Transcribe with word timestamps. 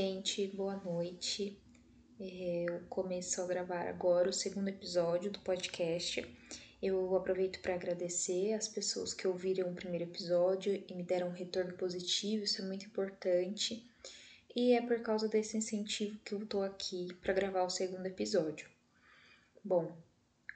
Gente, 0.00 0.46
boa 0.46 0.76
noite. 0.76 1.60
É, 2.20 2.66
eu 2.68 2.82
começo 2.88 3.42
a 3.42 3.46
gravar 3.48 3.88
agora 3.88 4.30
o 4.30 4.32
segundo 4.32 4.68
episódio 4.68 5.28
do 5.28 5.40
podcast. 5.40 6.24
Eu 6.80 7.16
aproveito 7.16 7.60
para 7.60 7.74
agradecer 7.74 8.52
as 8.52 8.68
pessoas 8.68 9.12
que 9.12 9.26
ouviram 9.26 9.68
o 9.68 9.74
primeiro 9.74 10.04
episódio 10.04 10.72
e 10.88 10.94
me 10.94 11.02
deram 11.02 11.30
um 11.30 11.32
retorno 11.32 11.72
positivo, 11.72 12.44
isso 12.44 12.62
é 12.62 12.64
muito 12.64 12.86
importante. 12.86 13.84
E 14.54 14.72
é 14.72 14.80
por 14.80 15.00
causa 15.00 15.26
desse 15.26 15.56
incentivo 15.56 16.16
que 16.24 16.32
eu 16.32 16.46
tô 16.46 16.62
aqui 16.62 17.12
para 17.14 17.34
gravar 17.34 17.64
o 17.64 17.68
segundo 17.68 18.06
episódio. 18.06 18.70
Bom, 19.64 19.96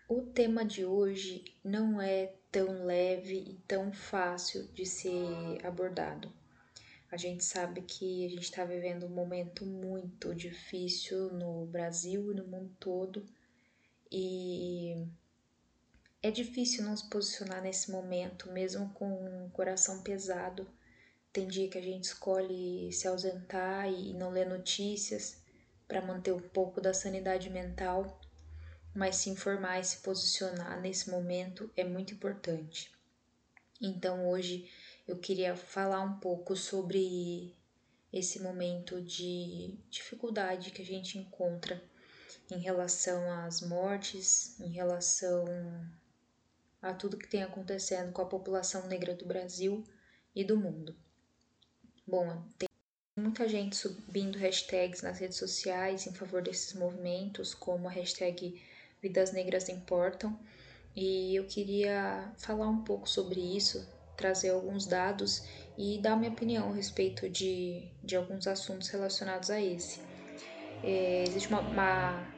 o 0.09 0.23
tema 0.23 0.65
de 0.65 0.85
hoje 0.85 1.43
não 1.65 2.01
é 2.01 2.33
tão 2.53 2.85
leve 2.85 3.39
e 3.39 3.55
tão 3.67 3.93
fácil 3.93 4.69
de 4.69 4.87
ser 4.87 5.67
abordado. 5.67 6.33
A 7.13 7.19
gente 7.19 7.45
sabe 7.45 7.83
que 7.83 8.25
a 8.25 8.29
gente 8.31 8.45
está 8.45 8.65
vivendo 8.65 9.05
um 9.05 9.11
momento 9.11 9.67
muito 9.67 10.35
difícil 10.35 11.31
no 11.31 11.67
Brasil 11.67 12.33
e 12.33 12.35
no 12.35 12.47
mundo 12.47 12.75
todo, 12.81 13.29
e 14.11 15.07
é 16.23 16.31
difícil 16.31 16.83
não 16.83 16.97
se 16.97 17.11
posicionar 17.11 17.61
nesse 17.61 17.91
momento, 17.91 18.51
mesmo 18.51 18.89
com 18.95 19.45
o 19.45 19.51
coração 19.51 20.03
pesado. 20.03 20.67
Tem 21.31 21.47
dia 21.47 21.69
que 21.69 21.77
a 21.77 21.83
gente 21.83 22.05
escolhe 22.05 22.91
se 22.91 23.07
ausentar 23.07 23.93
e 23.93 24.15
não 24.15 24.31
ler 24.31 24.49
notícias 24.49 25.37
para 25.87 26.01
manter 26.01 26.33
um 26.33 26.41
pouco 26.41 26.81
da 26.81 26.95
sanidade 26.95 27.51
mental, 27.51 28.23
mas 28.95 29.17
se 29.17 29.29
informar 29.29 29.79
e 29.79 29.85
se 29.85 29.99
posicionar 29.99 30.81
nesse 30.81 31.11
momento 31.11 31.71
é 31.77 31.85
muito 31.85 32.15
importante. 32.15 32.91
Então 33.79 34.31
hoje 34.31 34.67
eu 35.07 35.19
queria 35.19 35.57
falar 35.57 36.01
um 36.01 36.19
pouco 36.19 36.57
sobre 36.57 37.55
esse 38.13 38.41
momento 38.41 39.01
de 39.01 39.79
dificuldade 39.89 40.71
que 40.71 40.83
a 40.83 40.85
gente 40.85 41.19
encontra 41.19 41.83
em 42.51 42.59
relação 42.59 43.31
às 43.31 43.61
mortes, 43.63 44.59
em 44.61 44.71
relação 44.71 45.45
a 46.81 46.93
tudo 46.93 47.17
que 47.17 47.29
tem 47.29 47.43
acontecendo 47.43 48.13
com 48.13 48.23
a 48.23 48.27
população 48.27 48.87
negra 48.87 49.15
do 49.15 49.25
Brasil 49.25 49.85
e 50.35 50.45
do 50.45 50.57
mundo. 50.57 50.95
Bom, 52.07 52.45
tem 52.59 52.69
muita 53.17 53.49
gente 53.49 53.77
subindo 53.77 54.39
hashtags 54.39 55.03
nas 55.03 55.19
redes 55.19 55.39
sociais 55.39 56.07
em 56.07 56.13
favor 56.13 56.43
desses 56.43 56.75
movimentos, 56.75 57.55
como 57.55 57.89
a 57.89 57.91
hashtag 57.91 58.61
Vidas 59.01 59.33
Negras 59.33 59.69
Importam, 59.69 60.39
e 60.95 61.35
eu 61.35 61.47
queria 61.47 62.33
falar 62.39 62.69
um 62.69 62.85
pouco 62.85 63.09
sobre 63.09 63.41
isso, 63.41 63.87
trazer 64.23 64.51
alguns 64.51 64.87
dados 64.87 65.43
e 65.77 65.99
dar 65.99 66.17
minha 66.17 66.31
opinião 66.31 66.71
a 66.71 66.75
respeito 66.75 67.29
de, 67.29 67.91
de 68.05 68.15
alguns 68.15 68.47
assuntos 68.47 68.89
relacionados 68.89 69.51
a 69.51 69.61
esse. 69.61 70.01
É, 70.85 71.25
existe 71.27 71.49
uma, 71.49 71.61
uma 71.61 72.33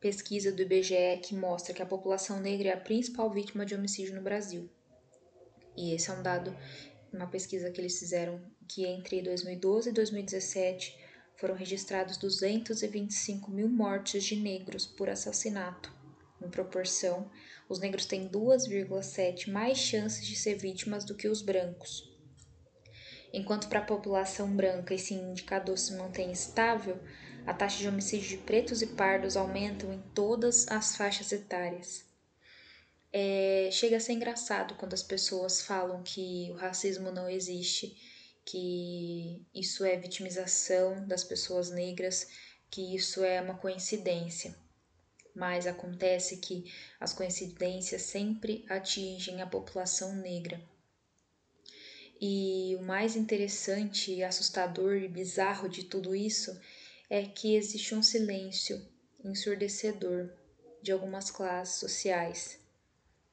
pesquisa 0.00 0.52
do 0.52 0.62
IBGE 0.62 1.20
que 1.24 1.34
mostra 1.34 1.74
que 1.74 1.82
a 1.82 1.86
população 1.86 2.38
negra 2.38 2.68
é 2.68 2.72
a 2.72 2.80
principal 2.80 3.28
vítima 3.30 3.66
de 3.66 3.74
homicídio 3.74 4.14
no 4.14 4.22
Brasil. 4.22 4.70
E 5.76 5.92
esse 5.92 6.08
é 6.08 6.12
um 6.12 6.22
dado, 6.22 6.56
uma 7.12 7.26
pesquisa 7.26 7.68
que 7.70 7.80
eles 7.80 7.98
fizeram, 7.98 8.40
que 8.68 8.86
entre 8.86 9.20
2012 9.20 9.90
e 9.90 9.92
2017 9.92 10.96
foram 11.36 11.56
registrados 11.56 12.16
225 12.16 13.50
mil 13.50 13.68
mortes 13.68 14.22
de 14.22 14.36
negros 14.36 14.86
por 14.86 15.10
assassinato. 15.10 15.97
Em 16.40 16.48
proporção, 16.48 17.28
os 17.68 17.80
negros 17.80 18.06
têm 18.06 18.28
2,7 18.28 19.50
mais 19.50 19.76
chances 19.76 20.24
de 20.24 20.36
ser 20.36 20.54
vítimas 20.54 21.04
do 21.04 21.14
que 21.14 21.28
os 21.28 21.42
brancos. 21.42 22.08
Enquanto 23.32 23.68
para 23.68 23.80
a 23.80 23.84
população 23.84 24.54
branca 24.54 24.94
esse 24.94 25.14
indicador 25.14 25.76
se 25.76 25.94
mantém 25.94 26.30
estável, 26.30 26.98
a 27.44 27.52
taxa 27.52 27.78
de 27.78 27.88
homicídio 27.88 28.28
de 28.28 28.38
pretos 28.38 28.82
e 28.82 28.86
pardos 28.86 29.36
aumentam 29.36 29.92
em 29.92 30.00
todas 30.14 30.68
as 30.68 30.96
faixas 30.96 31.32
etárias. 31.32 32.06
É, 33.12 33.68
chega 33.72 33.96
a 33.96 34.00
ser 34.00 34.12
engraçado 34.12 34.74
quando 34.76 34.94
as 34.94 35.02
pessoas 35.02 35.62
falam 35.62 36.02
que 36.02 36.50
o 36.52 36.56
racismo 36.56 37.10
não 37.10 37.28
existe, 37.28 37.96
que 38.44 39.44
isso 39.54 39.84
é 39.84 39.96
vitimização 39.96 41.06
das 41.06 41.24
pessoas 41.24 41.70
negras, 41.70 42.28
que 42.70 42.94
isso 42.94 43.24
é 43.24 43.40
uma 43.40 43.56
coincidência 43.58 44.54
mas 45.38 45.68
acontece 45.68 46.38
que 46.38 46.70
as 46.98 47.12
coincidências 47.12 48.02
sempre 48.02 48.64
atingem 48.68 49.40
a 49.40 49.46
população 49.46 50.16
negra. 50.16 50.60
E 52.20 52.74
o 52.76 52.82
mais 52.82 53.14
interessante, 53.14 54.20
assustador 54.24 54.96
e 54.96 55.06
bizarro 55.06 55.68
de 55.68 55.84
tudo 55.84 56.12
isso 56.12 56.60
é 57.08 57.24
que 57.24 57.54
existe 57.54 57.94
um 57.94 58.02
silêncio 58.02 58.84
ensurdecedor 59.24 60.28
de 60.82 60.90
algumas 60.90 61.30
classes 61.30 61.78
sociais 61.78 62.58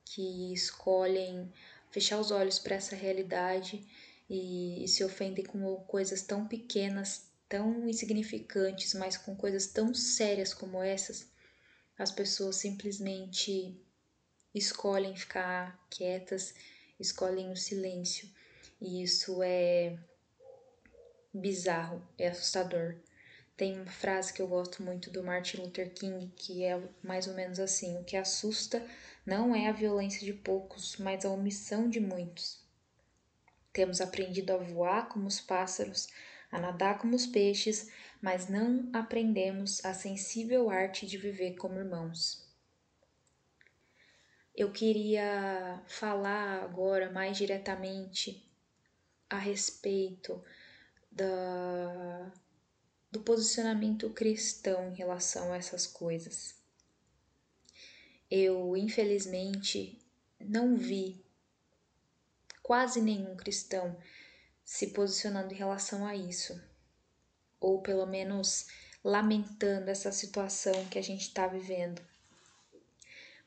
que 0.06 0.54
escolhem 0.54 1.52
fechar 1.90 2.20
os 2.20 2.30
olhos 2.30 2.60
para 2.60 2.76
essa 2.76 2.96
realidade 2.96 3.84
e 4.30 4.86
se 4.88 5.04
ofendem 5.04 5.44
com 5.44 5.76
coisas 5.88 6.22
tão 6.22 6.48
pequenas, 6.48 7.32
tão 7.50 7.90
insignificantes, 7.90 8.94
mas 8.94 9.18
com 9.18 9.36
coisas 9.36 9.66
tão 9.66 9.94
sérias 9.94 10.54
como 10.54 10.84
essas 10.84 11.34
as 11.98 12.12
pessoas 12.12 12.58
simplesmente 12.58 13.80
escolhem 14.54 15.16
ficar 15.16 15.86
quietas, 15.90 16.54
escolhem 17.00 17.52
o 17.52 17.58
silêncio. 17.58 18.30
E 18.82 19.04
isso 19.04 19.42
é 19.42 19.98
bizarro, 21.34 22.02
é 22.18 22.28
assustador. 22.28 22.96
Tem 23.58 23.80
uma 23.80 23.92
frase 23.92 24.34
que 24.34 24.42
eu 24.42 24.48
gosto 24.48 24.84
muito 24.84 25.10
do 25.10 25.24
Martin 25.24 25.58
Luther 25.58 25.94
King 25.94 26.28
que 26.36 26.64
é 26.64 26.82
mais 27.02 27.28
ou 27.28 27.34
menos 27.34 27.60
assim: 27.60 27.98
o 27.98 28.04
que 28.04 28.18
assusta 28.18 28.86
não 29.26 29.56
é 29.56 29.68
a 29.68 29.74
violência 29.74 30.26
de 30.26 30.34
poucos, 30.34 30.98
mas 30.98 31.24
a 31.24 31.30
omissão 31.30 31.90
de 31.90 32.00
muitos. 32.00 32.60
Temos 33.72 34.02
aprendido 34.02 34.52
a 34.54 34.58
voar 34.58 35.08
como 35.08 35.28
os 35.28 35.40
pássaros, 35.40 36.08
a 36.56 36.60
nadar 36.60 36.98
como 36.98 37.16
os 37.16 37.26
peixes, 37.28 37.92
mas 38.22 38.48
não 38.48 38.90
aprendemos 38.94 39.84
a 39.84 39.94
sensível 39.94 40.70
arte 40.70 41.06
de 41.06 41.18
viver 41.18 41.56
como 41.58 41.78
irmãos. 41.78 42.48
Eu 44.56 44.72
queria 44.72 45.84
falar 45.86 46.64
agora 46.64 47.12
mais 47.12 47.38
diretamente 47.38 48.50
a 49.30 49.38
respeito 49.38 50.42
da, 51.12 52.32
do 53.12 53.20
posicionamento 53.20 54.10
cristão 54.12 54.92
em 54.92 54.96
relação 54.96 55.52
a 55.52 55.58
essas 55.58 55.86
coisas. 55.86 56.56
Eu, 58.32 58.78
infelizmente, 58.78 60.00
não 60.40 60.78
vi 60.78 61.22
quase 62.64 63.02
nenhum 63.02 63.36
cristão 63.36 63.98
se 64.66 64.88
posicionando 64.88 65.54
em 65.54 65.58
relação 65.58 66.06
a 66.08 66.16
isso, 66.16 66.60
ou 67.60 67.82
pelo 67.82 68.08
menos 68.08 68.66
lamentando 69.04 69.92
essa 69.92 70.12
situação 70.12 70.74
que 70.88 70.98
a 70.98 71.04
gente 71.04 71.22
está 71.22 71.46
vivendo. 71.46 72.02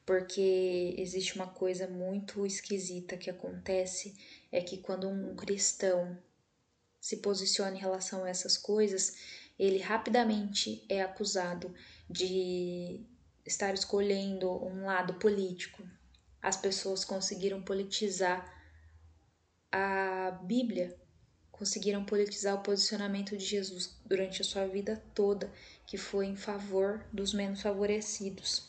Porque 0.07 0.95
existe 0.97 1.35
uma 1.35 1.49
coisa 1.49 1.89
muito 1.89 2.47
esquisita 2.47 3.17
que 3.17 3.29
acontece: 3.29 4.17
é 4.51 4.63
que 4.63 4.79
quando 4.79 5.09
um 5.09 5.35
cristão 5.35 6.17
se 7.01 7.19
posiciona 7.19 7.77
em 7.77 7.81
relação 7.81 8.25
a 8.25 8.31
essas 8.31 8.57
coisas, 8.57 9.17
ele 9.59 9.79
rapidamente 9.79 10.85
é 10.89 11.03
acusado 11.03 11.75
de 12.09 13.05
estar 13.45 13.75
escolhendo 13.75 14.51
um 14.65 14.87
lado 14.87 15.15
político. 15.15 15.83
As 16.41 16.57
pessoas 16.57 17.05
conseguiram 17.05 17.61
politizar 17.61 18.57
a 19.71 20.31
Bíblia 20.43 20.97
conseguiram 21.59 22.05
politizar 22.05 22.55
o 22.55 22.63
posicionamento 22.63 23.37
de 23.37 23.45
Jesus 23.45 23.97
durante 24.07 24.41
a 24.41 24.45
sua 24.45 24.67
vida 24.67 25.03
toda, 25.13 25.53
que 25.85 25.99
foi 25.99 26.27
em 26.27 26.37
favor 26.37 27.05
dos 27.13 27.35
menos 27.35 27.61
favorecidos. 27.61 28.69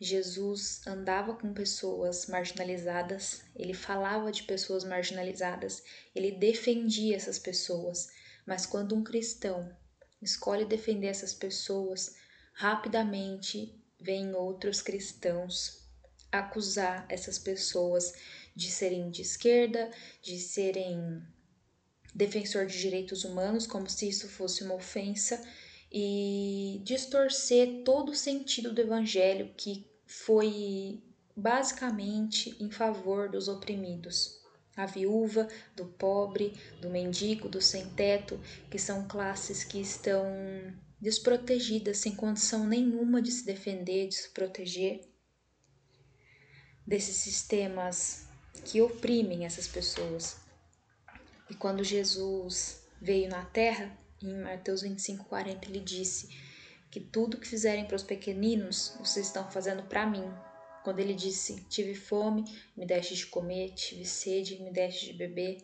Jesus 0.00 0.86
andava 0.86 1.34
com 1.34 1.52
pessoas 1.52 2.26
marginalizadas, 2.26 3.42
ele 3.56 3.74
falava 3.74 4.30
de 4.30 4.44
pessoas 4.44 4.84
marginalizadas, 4.84 5.82
ele 6.14 6.32
defendia 6.32 7.16
essas 7.16 7.38
pessoas, 7.38 8.10
mas 8.46 8.64
quando 8.66 8.94
um 8.94 9.02
cristão 9.02 9.74
escolhe 10.22 10.64
defender 10.64 11.08
essas 11.08 11.34
pessoas, 11.34 12.16
rapidamente 12.52 13.74
vêm 13.98 14.34
outros 14.34 14.80
cristãos 14.80 15.84
acusar 16.30 17.06
essas 17.08 17.38
pessoas 17.38 18.12
de 18.54 18.70
serem 18.70 19.10
de 19.10 19.22
esquerda, 19.22 19.90
de 20.22 20.38
serem 20.38 21.22
defensor 22.14 22.66
de 22.66 22.78
direitos 22.78 23.24
humanos, 23.24 23.66
como 23.66 23.88
se 23.88 24.08
isso 24.08 24.28
fosse 24.28 24.62
uma 24.62 24.74
ofensa, 24.74 25.42
e 25.90 26.80
distorcer 26.84 27.82
todo 27.84 28.10
o 28.10 28.14
sentido 28.14 28.72
do 28.72 28.80
evangelho 28.80 29.52
que 29.56 29.86
foi 30.06 31.02
basicamente 31.36 32.56
em 32.60 32.70
favor 32.70 33.28
dos 33.28 33.48
oprimidos. 33.48 34.42
a 34.76 34.86
viúva, 34.86 35.46
do 35.76 35.86
pobre, 35.86 36.52
do 36.80 36.90
mendigo, 36.90 37.48
do 37.48 37.60
sem-teto, 37.60 38.40
que 38.68 38.76
são 38.76 39.06
classes 39.06 39.62
que 39.62 39.80
estão 39.80 40.26
desprotegidas, 41.00 41.98
sem 41.98 42.16
condição 42.16 42.66
nenhuma 42.66 43.22
de 43.22 43.30
se 43.30 43.46
defender, 43.46 44.08
de 44.08 44.16
se 44.16 44.30
proteger 44.30 45.00
desses 46.84 47.16
sistemas 47.16 48.26
que 48.64 48.82
oprimem 48.82 49.44
essas 49.44 49.68
pessoas. 49.68 50.43
E 51.48 51.54
quando 51.54 51.84
Jesus 51.84 52.82
veio 53.00 53.28
na 53.28 53.44
terra, 53.44 53.96
em 54.22 54.42
Mateus 54.42 54.82
25, 54.82 55.24
40, 55.24 55.68
ele 55.68 55.80
disse 55.80 56.28
que 56.90 57.00
tudo 57.00 57.38
que 57.38 57.48
fizerem 57.48 57.84
para 57.84 57.96
os 57.96 58.02
pequeninos, 58.02 58.96
vocês 58.98 59.26
estão 59.26 59.50
fazendo 59.50 59.82
para 59.82 60.06
mim. 60.06 60.24
Quando 60.82 61.00
ele 61.00 61.14
disse: 61.14 61.64
Tive 61.68 61.94
fome, 61.94 62.44
me 62.76 62.86
deste 62.86 63.14
de 63.14 63.26
comer, 63.26 63.70
tive 63.74 64.04
sede, 64.04 64.62
me 64.62 64.70
deste 64.70 65.06
de 65.06 65.12
beber. 65.12 65.58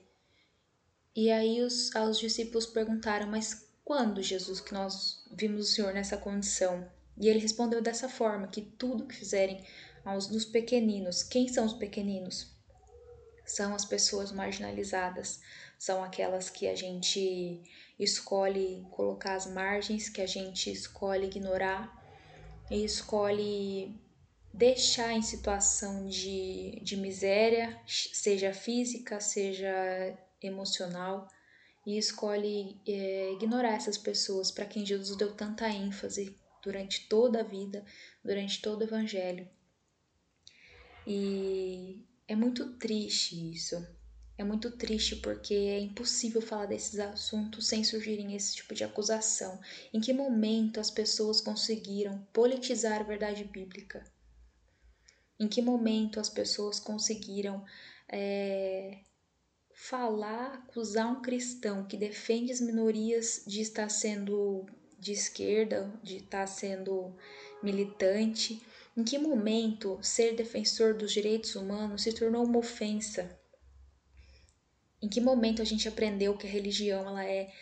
E 1.14 1.30
aí 1.30 1.60
os, 1.62 1.94
os 1.94 2.18
discípulos 2.18 2.66
perguntaram: 2.66 3.26
Mas 3.26 3.68
quando, 3.84 4.22
Jesus, 4.22 4.60
que 4.60 4.74
nós 4.74 5.24
vimos 5.32 5.68
o 5.68 5.72
Senhor 5.72 5.92
nessa 5.92 6.16
condição? 6.16 6.90
E 7.18 7.28
ele 7.28 7.38
respondeu 7.38 7.82
dessa 7.82 8.08
forma: 8.08 8.48
que 8.48 8.62
tudo 8.62 9.06
que 9.06 9.14
fizerem 9.14 9.64
aos 10.04 10.26
dos 10.26 10.44
pequeninos, 10.44 11.22
quem 11.22 11.48
são 11.48 11.66
os 11.66 11.74
pequeninos? 11.74 12.50
São 13.44 13.74
as 13.74 13.84
pessoas 13.84 14.32
marginalizadas, 14.32 15.40
são 15.80 16.04
aquelas 16.04 16.50
que 16.50 16.68
a 16.68 16.74
gente 16.74 17.62
escolhe 17.98 18.86
colocar 18.90 19.34
às 19.34 19.46
margens, 19.46 20.10
que 20.10 20.20
a 20.20 20.26
gente 20.26 20.70
escolhe 20.70 21.28
ignorar 21.28 21.90
e 22.70 22.84
escolhe 22.84 23.98
deixar 24.52 25.14
em 25.14 25.22
situação 25.22 26.06
de, 26.06 26.78
de 26.82 26.98
miséria, 26.98 27.80
seja 27.86 28.52
física, 28.52 29.20
seja 29.20 29.72
emocional, 30.42 31.26
e 31.86 31.96
escolhe 31.96 32.78
é, 32.86 33.32
ignorar 33.32 33.72
essas 33.72 33.96
pessoas 33.96 34.50
para 34.50 34.66
quem 34.66 34.84
Jesus 34.84 35.16
deu 35.16 35.34
tanta 35.34 35.66
ênfase 35.66 36.36
durante 36.62 37.08
toda 37.08 37.40
a 37.40 37.42
vida, 37.42 37.82
durante 38.22 38.60
todo 38.60 38.82
o 38.82 38.84
Evangelho. 38.84 39.48
E 41.06 42.04
é 42.28 42.36
muito 42.36 42.74
triste 42.74 43.50
isso. 43.50 43.82
É 44.40 44.42
muito 44.42 44.70
triste 44.70 45.16
porque 45.16 45.52
é 45.52 45.78
impossível 45.78 46.40
falar 46.40 46.64
desses 46.64 46.98
assuntos 46.98 47.66
sem 47.66 47.84
surgirem 47.84 48.34
esse 48.34 48.56
tipo 48.56 48.74
de 48.74 48.82
acusação. 48.82 49.60
Em 49.92 50.00
que 50.00 50.14
momento 50.14 50.80
as 50.80 50.90
pessoas 50.90 51.42
conseguiram 51.42 52.26
politizar 52.32 53.02
a 53.02 53.04
verdade 53.04 53.44
bíblica? 53.44 54.02
Em 55.38 55.46
que 55.46 55.60
momento 55.60 56.18
as 56.18 56.30
pessoas 56.30 56.80
conseguiram 56.80 57.62
é, 58.08 59.00
falar, 59.74 60.54
acusar 60.54 61.12
um 61.12 61.20
cristão 61.20 61.84
que 61.84 61.98
defende 61.98 62.50
as 62.50 62.62
minorias 62.62 63.42
de 63.46 63.60
estar 63.60 63.90
sendo 63.90 64.64
de 64.98 65.12
esquerda, 65.12 65.92
de 66.02 66.16
estar 66.16 66.46
sendo 66.46 67.14
militante? 67.62 68.62
Em 68.96 69.04
que 69.04 69.18
momento 69.18 69.98
ser 70.00 70.34
defensor 70.34 70.94
dos 70.94 71.12
direitos 71.12 71.56
humanos 71.56 72.04
se 72.04 72.14
tornou 72.14 72.42
uma 72.42 72.58
ofensa? 72.60 73.38
Em 75.02 75.08
que 75.08 75.20
momento 75.20 75.62
a 75.62 75.64
gente 75.64 75.88
aprendeu 75.88 76.36
que 76.36 76.46
a 76.46 76.50
religião 76.50 77.08
ela 77.08 77.24
é 77.24 77.52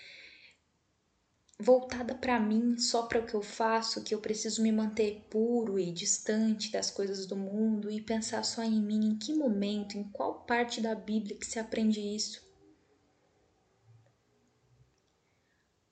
voltada 1.61 2.14
para 2.14 2.38
mim, 2.38 2.79
só 2.79 3.06
para 3.06 3.20
o 3.20 3.26
que 3.26 3.35
eu 3.35 3.43
faço, 3.43 4.02
que 4.05 4.14
eu 4.14 4.20
preciso 4.20 4.62
me 4.62 4.70
manter 4.70 5.26
puro 5.29 5.79
e 5.79 5.93
distante 5.93 6.70
das 6.70 6.90
coisas 6.90 7.26
do 7.26 7.37
mundo 7.37 7.90
e 7.90 8.00
pensar 8.00 8.44
só 8.44 8.62
em 8.62 8.81
mim. 8.81 9.11
Em 9.11 9.19
que 9.19 9.35
momento, 9.35 9.96
em 9.96 10.05
qual 10.05 10.44
parte 10.44 10.81
da 10.81 10.94
Bíblia 10.94 11.37
que 11.37 11.46
se 11.46 11.58
aprende 11.58 12.00
isso? 12.00 12.46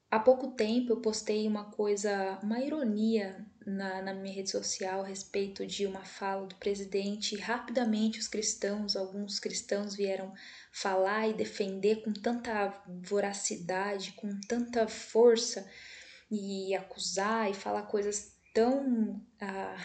Há 0.08 0.20
pouco 0.20 0.52
tempo 0.52 0.92
eu 0.92 1.00
postei 1.00 1.48
uma 1.48 1.64
coisa, 1.64 2.38
uma 2.42 2.60
ironia 2.60 3.44
na, 3.66 4.00
na, 4.00 4.14
minha 4.14 4.32
rede 4.32 4.50
social 4.50 5.02
a 5.02 5.06
respeito 5.06 5.66
de 5.66 5.86
uma 5.86 6.04
fala 6.04 6.46
do 6.46 6.54
presidente 6.54 7.34
e 7.34 7.38
rapidamente 7.38 8.20
os 8.20 8.28
cristãos, 8.28 8.94
alguns 8.94 9.40
cristãos 9.40 9.96
vieram 9.96 10.32
falar 10.70 11.28
e 11.28 11.34
defender 11.34 12.02
com 12.02 12.12
tanta 12.12 12.80
voracidade, 13.02 14.12
com 14.12 14.38
tanta 14.48 14.86
força 14.86 15.68
e 16.30 16.74
acusar 16.76 17.50
e 17.50 17.54
falar 17.54 17.82
coisas 17.82 18.36
tão 18.54 19.20
ah, 19.40 19.76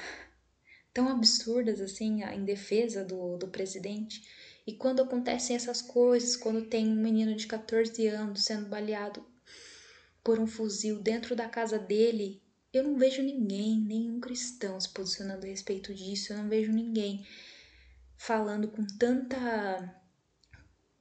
tão 0.93 1.09
absurdas 1.09 1.81
assim 1.81 2.23
em 2.23 2.45
defesa 2.45 3.03
do, 3.03 3.37
do 3.37 3.47
presidente. 3.47 4.21
E 4.65 4.73
quando 4.73 5.01
acontecem 5.01 5.55
essas 5.55 5.81
coisas, 5.81 6.35
quando 6.35 6.67
tem 6.67 6.87
um 6.87 7.01
menino 7.01 7.35
de 7.35 7.47
14 7.47 8.07
anos 8.07 8.43
sendo 8.43 8.69
baleado 8.69 9.25
por 10.23 10.39
um 10.39 10.45
fuzil 10.45 10.99
dentro 10.99 11.35
da 11.35 11.49
casa 11.49 11.79
dele, 11.79 12.40
eu 12.73 12.83
não 12.83 12.97
vejo 12.97 13.21
ninguém, 13.21 13.79
nenhum 13.79 14.19
cristão 14.19 14.79
se 14.79 14.89
posicionando 14.89 15.45
a 15.45 15.50
respeito 15.50 15.94
disso, 15.94 16.31
eu 16.31 16.38
não 16.38 16.47
vejo 16.47 16.71
ninguém 16.71 17.25
falando 18.18 18.68
com 18.68 18.85
tanta. 18.85 19.94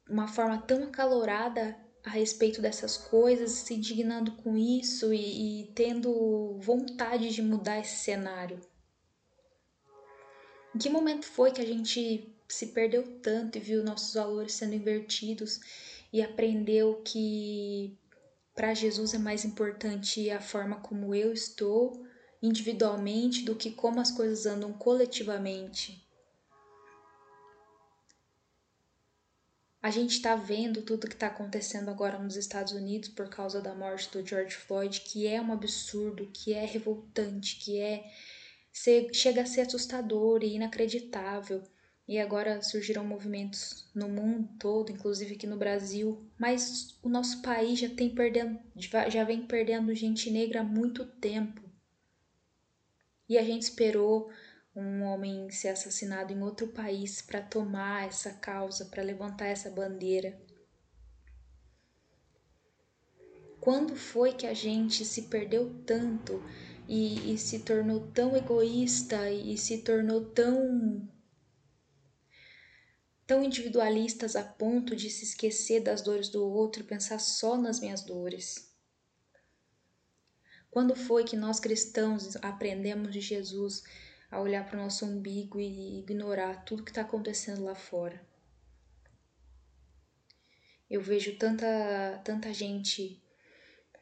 uma 0.09 0.27
forma 0.27 0.59
tão 0.63 0.85
acalorada 0.85 1.77
a 2.05 2.11
respeito 2.11 2.63
dessas 2.63 2.97
coisas, 2.97 3.51
se 3.53 3.75
indignando 3.75 4.33
com 4.37 4.57
isso 4.57 5.13
e, 5.13 5.63
e 5.63 5.73
tendo 5.73 6.59
vontade 6.59 7.31
de 7.31 7.43
mudar 7.43 7.79
esse 7.79 7.99
cenário. 8.05 8.59
Em 10.75 10.79
que 10.79 10.89
momento 10.89 11.27
foi 11.27 11.53
que 11.53 11.61
a 11.61 11.67
gente 11.67 12.35
se 12.49 12.69
perdeu 12.69 13.21
tanto 13.21 13.59
e 13.59 13.61
viu 13.61 13.85
nossos 13.85 14.15
valores 14.15 14.55
sendo 14.55 14.75
invertidos 14.75 15.61
e 16.13 16.23
aprendeu 16.23 17.03
que 17.05 17.99
para 18.55 18.75
Jesus 18.75 19.15
é 19.15 19.19
mais 19.19 19.45
importante 19.45 20.31
a 20.31 20.41
forma 20.41 20.81
como 20.81 21.15
eu 21.15 21.33
estou 21.33 22.05
individualmente 22.43 23.45
do 23.45 23.55
que 23.55 23.71
como 23.71 24.01
as 24.01 24.11
coisas 24.11 24.47
andam 24.47 24.73
coletivamente. 24.73 26.07
A 29.83 29.91
gente 29.91 30.11
está 30.11 30.37
vendo 30.37 30.83
tudo 30.83 31.09
que 31.09 31.15
está 31.15 31.29
acontecendo 31.29 31.89
agora 31.89 32.19
nos 32.19 32.37
Estados 32.37 32.73
Unidos 32.75 33.09
por 33.09 33.31
causa 33.31 33.63
da 33.63 33.75
morte 33.75 34.11
do 34.11 34.27
George 34.27 34.55
Floyd, 34.55 35.01
que 35.01 35.27
é 35.27 35.41
um 35.41 35.53
absurdo, 35.53 36.31
que 36.33 36.53
é 36.53 36.67
revoltante, 36.67 37.57
que 37.57 37.79
é 37.79 38.05
chega 39.13 39.43
a 39.43 39.47
ser 39.47 39.63
assustador 39.63 40.43
e 40.43 40.55
inacreditável 40.55 41.63
e 42.11 42.19
agora 42.19 42.61
surgiram 42.61 43.05
movimentos 43.05 43.89
no 43.95 44.09
mundo 44.09 44.49
todo, 44.59 44.91
inclusive 44.91 45.37
aqui 45.37 45.47
no 45.47 45.57
Brasil, 45.57 46.29
mas 46.37 46.99
o 47.05 47.09
nosso 47.09 47.41
país 47.41 47.79
já 47.79 47.89
tem 47.89 48.13
perdendo, 48.13 48.59
já 48.75 49.23
vem 49.23 49.47
perdendo 49.47 49.95
gente 49.95 50.29
negra 50.29 50.63
há 50.63 50.65
muito 50.65 51.07
tempo. 51.07 51.63
E 53.29 53.39
a 53.39 53.45
gente 53.45 53.63
esperou 53.63 54.29
um 54.75 55.03
homem 55.05 55.49
ser 55.51 55.69
assassinado 55.69 56.33
em 56.33 56.43
outro 56.43 56.67
país 56.67 57.23
para 57.23 57.41
tomar 57.41 58.09
essa 58.09 58.33
causa, 58.33 58.87
para 58.87 59.05
levantar 59.05 59.47
essa 59.47 59.71
bandeira. 59.71 60.37
Quando 63.61 63.95
foi 63.95 64.33
que 64.33 64.49
a 64.49 64.55
gente 64.55 65.05
se 65.05 65.23
perdeu 65.29 65.73
tanto 65.87 66.43
e, 66.89 67.33
e 67.33 67.39
se 67.39 67.61
tornou 67.61 68.01
tão 68.09 68.37
egoísta 68.37 69.31
e 69.31 69.57
se 69.57 69.79
tornou 69.79 70.25
tão 70.25 71.09
tão 73.31 73.45
individualistas 73.45 74.35
a 74.35 74.43
ponto 74.43 74.97
de 74.97 75.09
se 75.09 75.23
esquecer 75.23 75.81
das 75.81 76.03
dores 76.03 76.29
do 76.29 76.45
outro 76.45 76.83
e 76.83 76.85
pensar 76.85 77.21
só 77.21 77.57
nas 77.57 77.79
minhas 77.79 78.03
dores? 78.03 78.75
Quando 80.69 80.97
foi 80.97 81.23
que 81.23 81.37
nós 81.37 81.61
cristãos 81.61 82.35
aprendemos 82.43 83.13
de 83.13 83.21
Jesus 83.21 83.85
a 84.33 84.41
olhar 84.41 84.67
para 84.67 84.77
o 84.77 84.83
nosso 84.83 85.07
umbigo 85.07 85.61
e 85.61 86.01
ignorar 86.01 86.65
tudo 86.65 86.83
que 86.83 86.91
está 86.91 87.03
acontecendo 87.03 87.63
lá 87.63 87.77
fora? 87.77 88.21
Eu 90.91 91.01
vejo 91.01 91.39
tanta, 91.39 92.21
tanta 92.25 92.53
gente 92.53 93.23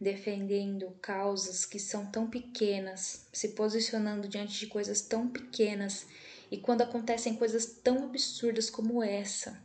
defendendo 0.00 0.90
causas 1.02 1.66
que 1.66 1.78
são 1.78 2.10
tão 2.10 2.30
pequenas, 2.30 3.28
se 3.30 3.48
posicionando 3.50 4.26
diante 4.26 4.58
de 4.58 4.68
coisas 4.68 5.02
tão 5.02 5.28
pequenas 5.28 6.06
e 6.50 6.58
quando 6.58 6.82
acontecem 6.82 7.36
coisas 7.36 7.66
tão 7.66 8.04
absurdas 8.04 8.70
como 8.70 9.02
essa, 9.02 9.62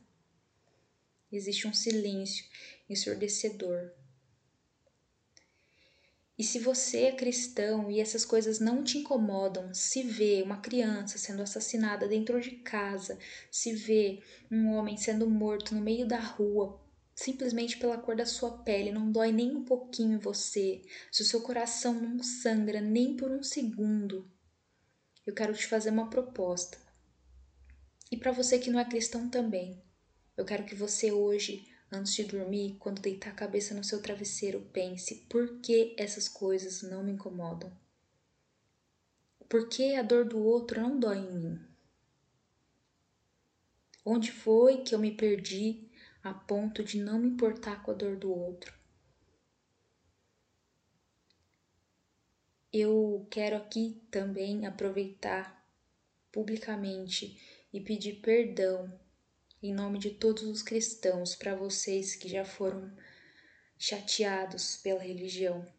existe 1.31 1.67
um 1.67 1.73
silêncio 1.73 2.45
ensurdecedor. 2.89 3.91
E 6.37 6.43
se 6.43 6.57
você 6.57 7.03
é 7.03 7.11
cristão 7.11 7.91
e 7.91 7.99
essas 7.99 8.25
coisas 8.25 8.59
não 8.59 8.83
te 8.83 8.97
incomodam, 8.97 9.71
se 9.73 10.01
vê 10.01 10.41
uma 10.41 10.57
criança 10.57 11.17
sendo 11.17 11.43
assassinada 11.43 12.07
dentro 12.07 12.41
de 12.41 12.51
casa, 12.51 13.19
se 13.51 13.73
vê 13.73 14.21
um 14.49 14.71
homem 14.71 14.97
sendo 14.97 15.29
morto 15.29 15.75
no 15.75 15.81
meio 15.81 16.07
da 16.07 16.19
rua, 16.19 16.81
simplesmente 17.15 17.77
pela 17.77 17.99
cor 17.99 18.15
da 18.15 18.25
sua 18.25 18.57
pele, 18.63 18.91
não 18.91 19.11
dói 19.11 19.31
nem 19.31 19.55
um 19.55 19.63
pouquinho 19.63 20.15
em 20.15 20.19
você, 20.19 20.81
se 21.11 21.21
o 21.21 21.25
seu 21.25 21.41
coração 21.41 21.93
não 21.93 22.23
sangra 22.23 22.81
nem 22.81 23.15
por 23.15 23.29
um 23.29 23.43
segundo, 23.43 24.27
eu 25.25 25.33
quero 25.33 25.53
te 25.53 25.65
fazer 25.67 25.89
uma 25.89 26.09
proposta. 26.09 26.77
E 28.11 28.17
para 28.17 28.31
você 28.31 28.59
que 28.59 28.69
não 28.69 28.79
é 28.79 28.85
cristão 28.85 29.29
também. 29.29 29.81
Eu 30.35 30.45
quero 30.45 30.65
que 30.65 30.75
você 30.75 31.11
hoje, 31.11 31.67
antes 31.91 32.13
de 32.13 32.23
dormir, 32.25 32.75
quando 32.79 33.01
deitar 33.01 33.29
a 33.29 33.35
cabeça 33.35 33.73
no 33.73 33.83
seu 33.83 34.01
travesseiro, 34.01 34.61
pense: 34.73 35.25
por 35.29 35.59
que 35.61 35.95
essas 35.97 36.27
coisas 36.27 36.81
não 36.81 37.03
me 37.03 37.11
incomodam? 37.11 37.71
Por 39.47 39.69
que 39.69 39.95
a 39.95 40.01
dor 40.01 40.25
do 40.25 40.39
outro 40.39 40.81
não 40.81 40.99
dói 40.99 41.19
em 41.19 41.31
mim? 41.31 41.59
Onde 44.05 44.31
foi 44.31 44.83
que 44.83 44.93
eu 44.93 44.99
me 44.99 45.15
perdi 45.15 45.89
a 46.23 46.33
ponto 46.33 46.83
de 46.83 46.99
não 46.99 47.19
me 47.19 47.27
importar 47.29 47.81
com 47.83 47.91
a 47.91 47.93
dor 47.93 48.17
do 48.17 48.31
outro? 48.31 48.82
Eu 52.75 53.27
quero 53.29 53.55
aqui 53.55 54.01
também 54.09 54.65
aproveitar 54.65 55.63
publicamente 56.31 57.39
e 57.71 57.79
pedir 57.79 58.13
perdão 58.13 58.91
em 59.61 59.71
nome 59.71 59.99
de 59.99 60.09
todos 60.09 60.41
os 60.41 60.63
cristãos 60.63 61.35
para 61.35 61.53
vocês 61.53 62.15
que 62.15 62.27
já 62.27 62.43
foram 62.43 62.91
chateados 63.77 64.77
pela 64.77 65.03
religião, 65.03 65.71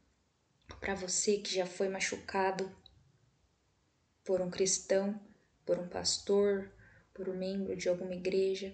para 0.78 0.94
você 0.94 1.38
que 1.38 1.52
já 1.52 1.66
foi 1.66 1.88
machucado 1.88 2.72
por 4.24 4.40
um 4.40 4.48
cristão, 4.48 5.20
por 5.66 5.80
um 5.80 5.88
pastor, 5.88 6.72
por 7.12 7.28
um 7.28 7.36
membro 7.36 7.74
de 7.74 7.88
alguma 7.88 8.14
igreja, 8.14 8.72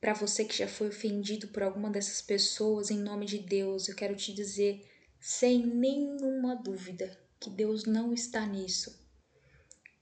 para 0.00 0.14
você 0.14 0.42
que 0.46 0.56
já 0.56 0.66
foi 0.66 0.88
ofendido 0.88 1.48
por 1.48 1.62
alguma 1.62 1.90
dessas 1.90 2.22
pessoas, 2.22 2.90
em 2.90 2.98
nome 2.98 3.26
de 3.26 3.38
Deus, 3.40 3.88
eu 3.88 3.94
quero 3.94 4.16
te 4.16 4.32
dizer 4.32 4.88
sem 5.24 5.64
nenhuma 5.64 6.56
dúvida 6.56 7.16
que 7.38 7.48
Deus 7.48 7.84
não 7.84 8.12
está 8.12 8.44
nisso. 8.44 9.00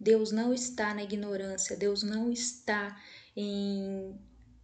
Deus 0.00 0.32
não 0.32 0.54
está 0.54 0.94
na 0.94 1.02
ignorância, 1.02 1.76
Deus 1.76 2.02
não 2.02 2.30
está 2.30 2.98
em 3.36 4.18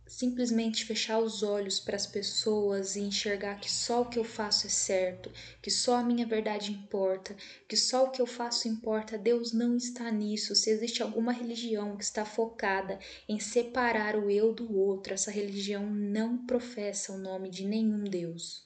simplesmente 0.07 0.87
fechar 0.87 1.19
os 1.19 1.43
olhos 1.43 1.79
para 1.79 1.97
as 1.97 2.07
pessoas 2.07 2.97
e 2.97 3.01
enxergar 3.01 3.61
que 3.61 3.71
só 3.71 4.01
o 4.01 4.09
que 4.09 4.19
eu 4.19 4.25
faço 4.25 4.67
é 4.67 4.71
certo, 4.71 5.31
que 5.61 5.71
só 5.71 5.97
a 5.97 6.03
minha 6.03 6.25
verdade 6.25 6.73
importa, 6.73 7.37
que 7.69 7.77
só 7.77 8.05
o 8.05 8.11
que 8.11 8.23
eu 8.23 8.27
faço 8.27 8.67
importa. 8.67 9.19
Deus 9.19 9.53
não 9.53 9.77
está 9.77 10.11
nisso. 10.11 10.55
Se 10.55 10.71
existe 10.71 11.03
alguma 11.03 11.33
religião 11.33 11.99
que 11.99 12.05
está 12.05 12.25
focada 12.25 12.99
em 13.29 13.39
separar 13.39 14.17
o 14.17 14.31
eu 14.31 14.55
do 14.55 14.75
outro, 14.75 15.13
essa 15.13 15.31
religião 15.31 15.85
não 15.85 16.47
professa 16.47 17.13
o 17.13 17.19
nome 17.19 17.51
de 17.51 17.67
nenhum 17.67 18.05
Deus. 18.05 18.66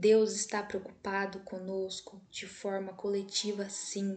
Deus 0.00 0.32
está 0.32 0.62
preocupado 0.62 1.40
conosco 1.40 2.22
de 2.30 2.46
forma 2.46 2.92
coletiva, 2.92 3.68
sim. 3.68 4.16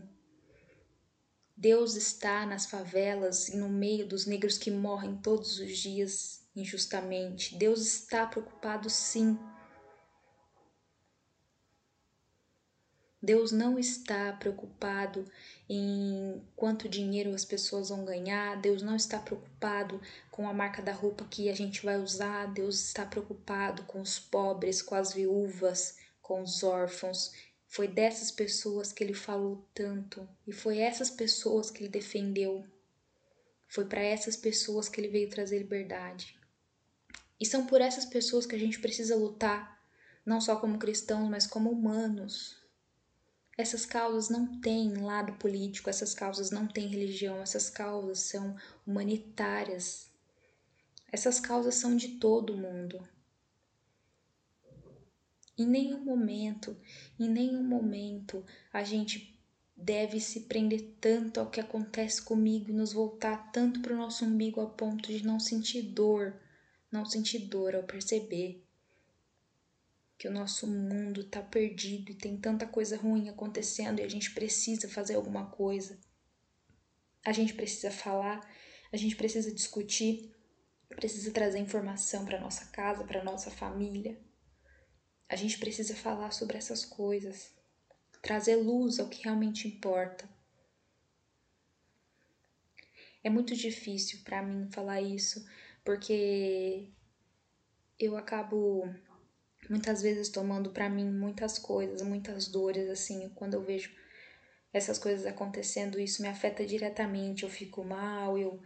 Deus 1.58 1.96
está 1.96 2.46
nas 2.46 2.68
favelas 2.68 3.50
e 3.50 3.58
no 3.58 3.68
meio 3.68 4.08
dos 4.08 4.28
negros 4.28 4.60
que 4.60 4.70
morrem 4.70 5.18
todos 5.18 5.58
os 5.60 5.76
dias 5.76 6.48
injustamente. 6.56 7.58
Deus 7.58 7.82
está 7.82 8.28
preocupado, 8.28 8.92
sim. 8.92 9.40
Deus 13.22 13.52
não 13.52 13.78
está 13.78 14.34
preocupado 14.34 15.26
em 15.70 16.42
quanto 16.56 16.90
dinheiro 16.90 17.36
as 17.36 17.46
pessoas 17.46 17.90
vão 17.90 18.04
ganhar, 18.04 18.60
Deus 18.60 18.82
não 18.82 18.96
está 18.96 19.20
preocupado 19.20 20.02
com 20.32 20.50
a 20.50 20.54
marca 20.54 20.82
da 20.82 20.92
roupa 20.92 21.28
que 21.30 21.48
a 21.48 21.54
gente 21.54 21.86
vai 21.86 22.00
usar, 22.00 22.48
Deus 22.48 22.84
está 22.84 23.06
preocupado 23.06 23.84
com 23.84 24.02
os 24.02 24.18
pobres, 24.18 24.82
com 24.82 24.96
as 24.96 25.14
viúvas, 25.14 26.00
com 26.20 26.42
os 26.42 26.64
órfãos. 26.64 27.32
Foi 27.68 27.88
dessas 27.88 28.32
pessoas 28.32 28.92
que 28.92 29.04
ele 29.04 29.14
falou 29.14 29.64
tanto 29.72 30.28
e 30.48 30.52
foi 30.52 30.80
essas 30.80 31.12
pessoas 31.12 31.70
que 31.70 31.84
ele 31.84 31.90
defendeu. 31.90 32.66
Foi 33.68 33.86
para 33.86 34.02
essas 34.02 34.36
pessoas 34.36 34.90
que 34.90 35.00
ele 35.00 35.08
veio 35.10 35.30
trazer 35.30 35.60
liberdade. 35.60 36.38
E 37.40 37.46
são 37.46 37.68
por 37.68 37.82
essas 37.82 38.06
pessoas 38.06 38.48
que 38.48 38.56
a 38.56 38.60
gente 38.60 38.80
precisa 38.80 39.16
lutar, 39.16 39.80
não 40.26 40.42
só 40.42 40.56
como 40.56 40.80
cristãos, 40.80 41.30
mas 41.30 41.48
como 41.48 41.72
humanos, 41.72 42.61
essas 43.62 43.86
causas 43.86 44.30
não 44.30 44.60
têm 44.60 44.96
lado 44.96 45.34
político, 45.34 45.90
essas 45.90 46.14
causas 46.14 46.52
não 46.52 46.68
têm 46.68 46.88
religião, 46.88 47.42
essas 47.42 47.70
causas 47.70 48.20
são 48.20 48.56
humanitárias. 48.86 50.10
Essas 51.12 51.40
causas 51.40 51.76
são 51.76 51.96
de 51.96 52.20
todo 52.20 52.58
mundo. 52.58 53.08
Em 55.58 55.68
nenhum 55.68 56.04
momento, 56.04 56.76
em 57.20 57.30
nenhum 57.30 57.64
momento 57.64 58.44
a 58.74 58.84
gente 58.84 59.40
deve 59.76 60.20
se 60.20 60.42
prender 60.42 60.96
tanto 61.00 61.40
ao 61.40 61.50
que 61.50 61.60
acontece 61.60 62.22
comigo 62.22 62.70
e 62.70 62.74
nos 62.74 62.94
voltar 62.94 63.52
tanto 63.52 63.82
para 63.82 63.94
o 63.94 63.98
nosso 63.98 64.26
umbigo 64.26 64.62
a 64.62 64.68
ponto 64.68 65.08
de 65.08 65.26
não 65.26 65.40
sentir 65.40 65.82
dor, 65.84 66.40
não 66.92 67.06
sentir 67.06 67.40
dor 67.40 67.76
ao 67.76 67.84
perceber 67.84 68.66
que 70.22 70.28
o 70.28 70.32
nosso 70.32 70.68
mundo 70.68 71.22
está 71.22 71.42
perdido 71.42 72.12
e 72.12 72.16
tem 72.16 72.38
tanta 72.38 72.68
coisa 72.68 72.96
ruim 72.96 73.28
acontecendo 73.28 74.00
e 74.00 74.04
a 74.04 74.08
gente 74.08 74.30
precisa 74.36 74.88
fazer 74.88 75.16
alguma 75.16 75.48
coisa. 75.48 76.00
A 77.26 77.32
gente 77.32 77.56
precisa 77.56 77.90
falar, 77.90 78.48
a 78.94 78.98
gente 78.98 79.16
precisa 79.16 79.52
discutir, 79.52 80.32
precisa 80.90 81.32
trazer 81.32 81.58
informação 81.58 82.24
para 82.24 82.40
nossa 82.40 82.66
casa, 82.68 83.04
para 83.04 83.24
nossa 83.24 83.50
família. 83.50 84.22
A 85.28 85.36
gente 85.36 85.58
precisa 85.58 85.96
falar 85.96 86.30
sobre 86.30 86.56
essas 86.56 86.86
coisas, 86.86 87.56
trazer 88.22 88.58
luz 88.58 89.00
ao 89.00 89.10
que 89.10 89.24
realmente 89.24 89.68
importa. 89.68 90.30
É 93.24 93.30
muito 93.32 93.56
difícil 93.56 94.20
para 94.24 94.44
mim 94.44 94.70
falar 94.70 95.02
isso, 95.02 95.44
porque 95.84 96.92
eu 97.98 98.16
acabo 98.16 98.88
muitas 99.70 100.02
vezes 100.02 100.30
tomando 100.30 100.72
para 100.72 100.90
mim 100.90 101.10
muitas 101.10 101.58
coisas, 101.58 102.02
muitas 102.02 102.48
dores 102.48 102.90
assim, 102.90 103.30
quando 103.36 103.54
eu 103.56 103.64
vejo 103.64 103.92
essas 104.74 104.98
coisas 104.98 105.26
acontecendo, 105.26 106.00
isso 106.00 106.22
me 106.22 106.28
afeta 106.28 106.66
diretamente, 106.66 107.44
eu 107.44 107.50
fico 107.50 107.84
mal, 107.84 108.38
eu 108.38 108.62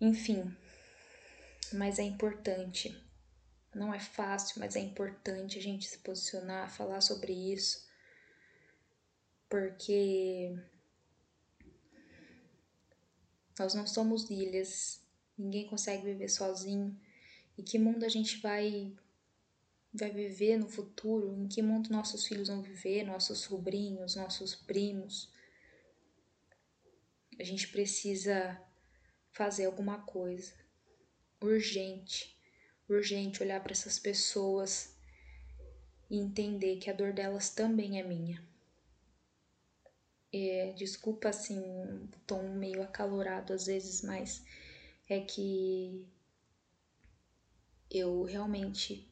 enfim. 0.00 0.54
Mas 1.72 1.98
é 1.98 2.02
importante. 2.02 2.96
Não 3.74 3.94
é 3.94 4.00
fácil, 4.00 4.58
mas 4.58 4.74
é 4.74 4.80
importante 4.80 5.58
a 5.58 5.62
gente 5.62 5.86
se 5.86 5.98
posicionar, 5.98 6.74
falar 6.74 7.00
sobre 7.00 7.32
isso. 7.32 7.88
Porque 9.48 10.56
nós 13.58 13.74
não 13.74 13.86
somos 13.86 14.28
ilhas, 14.30 15.00
ninguém 15.38 15.66
consegue 15.66 16.04
viver 16.04 16.28
sozinho. 16.28 16.98
E 17.56 17.62
que 17.62 17.78
mundo 17.78 18.04
a 18.04 18.08
gente 18.08 18.38
vai 18.38 18.92
vai 19.92 20.10
viver 20.10 20.56
no 20.56 20.68
futuro, 20.68 21.36
em 21.36 21.48
que 21.48 21.62
mundo 21.62 21.90
nossos 21.90 22.26
filhos 22.26 22.48
vão 22.48 22.62
viver, 22.62 23.04
nossos 23.04 23.40
sobrinhos, 23.40 24.14
nossos 24.14 24.54
primos. 24.54 25.32
A 27.38 27.42
gente 27.42 27.68
precisa 27.68 28.60
fazer 29.32 29.66
alguma 29.66 30.02
coisa 30.02 30.52
urgente, 31.40 32.38
urgente 32.88 33.42
olhar 33.42 33.62
para 33.62 33.72
essas 33.72 33.98
pessoas 33.98 34.94
e 36.08 36.18
entender 36.18 36.76
que 36.76 36.90
a 36.90 36.92
dor 36.92 37.12
delas 37.12 37.50
também 37.50 37.98
é 37.98 38.02
minha. 38.02 38.44
É, 40.32 40.72
desculpa 40.76 41.30
assim, 41.30 41.60
tom 42.26 42.50
meio 42.50 42.82
acalorado 42.82 43.52
às 43.52 43.66
vezes, 43.66 44.02
mas 44.02 44.44
é 45.08 45.20
que 45.20 46.06
eu 47.90 48.22
realmente 48.22 49.09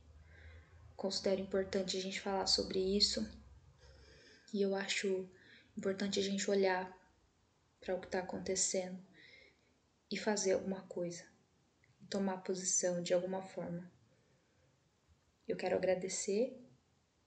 considero 0.99 1.41
importante 1.41 1.97
a 1.97 2.03
gente 2.03 2.21
falar 2.21 2.49
sobre 2.49 2.81
isso. 2.81 3.25
E 4.53 4.61
eu 4.61 4.75
acho 4.75 5.31
importante 5.77 6.19
a 6.19 6.23
gente 6.23 6.51
olhar 6.51 6.93
para 7.81 7.95
o 7.95 8.01
que 8.01 8.07
está 8.07 8.19
acontecendo 8.19 8.99
e 10.11 10.17
fazer 10.17 10.55
alguma 10.55 10.83
coisa, 10.83 11.25
tomar 12.11 12.39
posição 12.39 13.01
de 13.01 13.15
alguma 13.15 13.41
forma. 13.41 13.89
Eu 15.47 15.57
quero 15.57 15.77
agradecer 15.77 16.61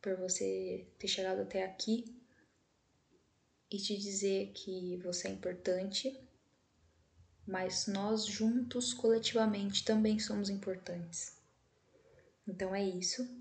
por 0.01 0.17
você 0.17 0.85
ter 0.99 1.07
chegado 1.07 1.41
até 1.41 1.63
aqui 1.63 2.13
e 3.71 3.77
te 3.77 3.97
dizer 3.97 4.51
que 4.51 4.97
você 4.97 5.29
é 5.29 5.31
importante, 5.31 6.19
mas 7.47 7.87
nós 7.87 8.25
juntos, 8.25 8.93
coletivamente, 8.93 9.85
também 9.85 10.19
somos 10.19 10.49
importantes. 10.49 11.37
Então 12.45 12.75
é 12.75 12.83
isso. 12.83 13.40